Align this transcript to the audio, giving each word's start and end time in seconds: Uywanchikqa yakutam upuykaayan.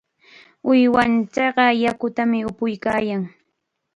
Uywanchikqa 0.69 1.65
yakutam 1.83 2.31
upuykaayan. 2.49 3.23